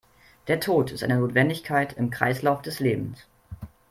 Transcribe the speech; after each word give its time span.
Der 0.47 0.59
Tod 0.59 0.89
ist 0.89 1.03
eine 1.03 1.19
Notwendigkeit 1.19 1.93
im 1.93 2.09
Kreislauf 2.09 2.63
des 2.63 2.79
Lebens. 2.79 3.27